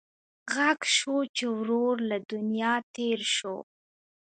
[0.53, 3.57] غږ شو چې ورور له دنیا تېر شو.